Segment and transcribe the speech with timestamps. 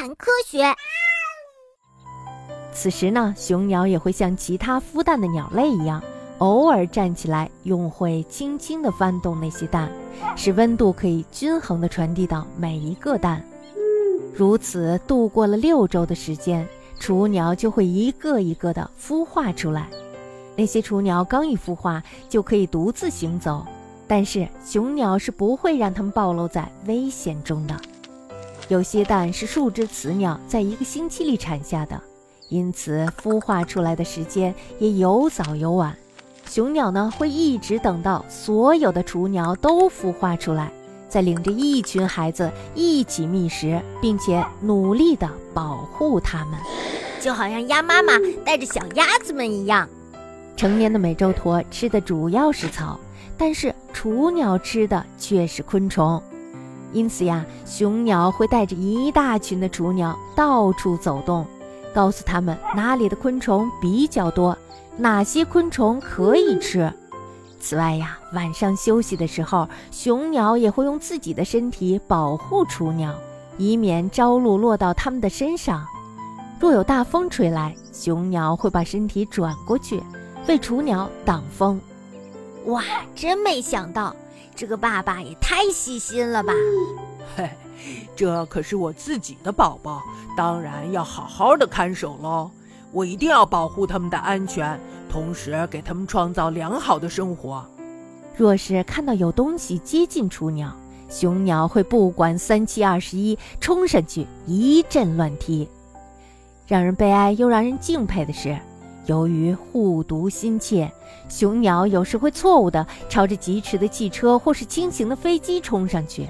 [0.00, 0.64] 谈科学。
[2.72, 6.02] 此时呢，雄鸟也会像其他孵蛋的鸟类一样，
[6.38, 9.92] 偶尔站起来，用喙轻轻地翻动那些蛋，
[10.36, 13.44] 使温度可以均衡地传递到每一个蛋。
[14.34, 16.66] 如此度过了六周的时间，
[16.98, 19.86] 雏鸟就会一个一个地孵化出来。
[20.56, 23.66] 那些雏鸟刚一孵化，就可以独自行走，
[24.08, 27.76] 但是雄鸟是不会让它们暴露在危险中的。
[28.70, 32.00] 有些蛋是数只雌鸟在一个星期里产下的。
[32.48, 35.96] 因此，孵化出来的时间也有早有晚。
[36.48, 40.70] 雄鸟呢，会一直等到所有的雏鸟都孵化出来，
[41.08, 46.54] 再领着一群孩子一起觅食，并且努力地保护它们，
[47.20, 48.12] 就好像鸭妈妈
[48.44, 49.88] 带着小鸭子们一样。
[50.56, 52.98] 成年的美洲驼吃的主要是草，
[53.36, 56.22] 但是雏鸟吃的却是昆虫。
[56.92, 61.46] 因此呀，雄鸟会带着一大群的雏鸟到处走动。
[61.92, 64.56] 告诉他们哪里的昆虫比较多，
[64.96, 66.92] 哪些昆虫可以吃。
[67.58, 73.12] 此外呀，晚上休息的时候，雄鸟也会用自己的身体保护雏鸟，
[73.58, 75.84] 以免朝露落到它们的身上。
[76.60, 80.00] 若有大风吹来，雄鸟会把身体转过去，
[80.46, 81.80] 为雏鸟挡风。
[82.66, 82.84] 哇，
[83.16, 84.14] 真没想到，
[84.54, 86.52] 这个爸爸也太细心了吧！
[87.36, 87.50] 嘿。
[88.14, 90.02] 这可是我自己的宝宝，
[90.36, 92.50] 当然要好好的看守喽。
[92.92, 94.78] 我一定要保护他们的安全，
[95.08, 97.64] 同时给他们创造良好的生活。
[98.36, 100.70] 若是看到有东西接近雏鸟，
[101.08, 105.66] 雄鸟会不管三七二十一，冲上去一阵乱踢。
[106.66, 108.58] 让人悲哀又让人敬佩的是，
[109.10, 110.88] 由于护犊心切，
[111.28, 116.28] 雄鸟有时会错误地朝着疾驰的汽车或是轻型的飞机冲上去。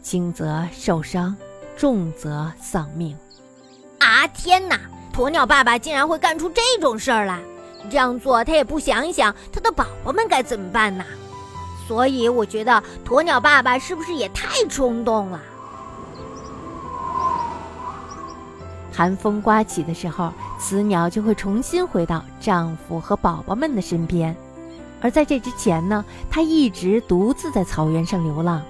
[0.00, 1.36] 轻则受伤，
[1.76, 3.14] 重则丧命。
[3.98, 4.80] 啊天哪！
[5.14, 7.38] 鸵鸟爸爸竟然会干出这种事儿来！
[7.90, 11.04] 这样做他也不想一想他的宝宝们该怎么办呢？
[11.86, 15.42] 所以我觉得鸵鸟爸爸是不是也太冲动了？
[18.96, 24.34] 寒风刮起的时候，雌鸟就会重新回到丈夫和宝宝们的身边，
[25.02, 28.62] 而在这之前呢，它一直独自在草原上流浪。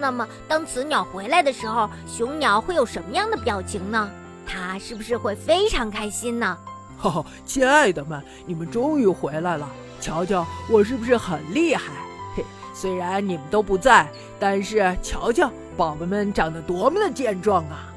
[0.00, 4.08] 那么，当雌鸟回来的时候，雄鸟会有什么样的表情呢？
[4.46, 6.56] 它是不是会非常开心呢？
[6.96, 9.68] 哈哈，亲爱的们，你们终于回来了！
[10.00, 11.92] 瞧瞧我是不是很厉害？
[12.34, 12.42] 嘿，
[12.72, 17.92] 虽然你们都不在，但是瞧瞧宝宝们长得多么的健壮啊！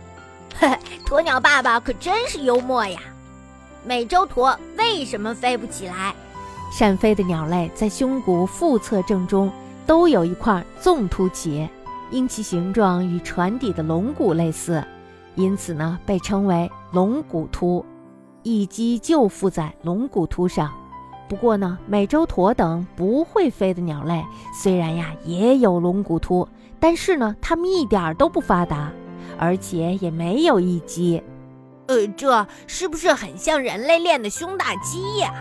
[0.56, 0.78] 嘿，
[1.14, 3.00] 鸵鸟爸爸可真是幽默呀！
[3.86, 6.12] 美洲鸵为什么飞不起来？
[6.72, 9.52] 善飞的鸟类在胸骨腹侧正中
[9.86, 11.70] 都有一块纵突起。
[12.10, 14.84] 因其形状与船底的龙骨类似，
[15.36, 17.86] 因此呢被称为龙骨突，
[18.42, 20.72] 一击就附在龙骨突上。
[21.30, 26.50] 不过呢，美洲鸵等不会飞的鸟类虽然呀也有龙骨突，
[26.80, 28.92] 但是呢它们一点都不发达，
[29.38, 31.22] 而且也没有一击。
[31.88, 35.34] 呃，这是不是很像人类练的胸大肌呀？